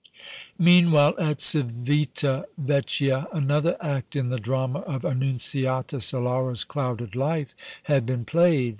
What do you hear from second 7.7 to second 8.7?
had been played.